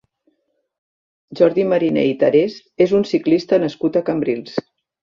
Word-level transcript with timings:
Jordi 1.41 1.67
Mariné 1.75 2.07
i 2.15 2.17
Tarés 2.25 2.59
és 2.87 2.99
un 3.03 3.07
ciclista 3.13 3.65
nascut 3.67 4.03
a 4.03 4.07
Cambrils. 4.11 4.63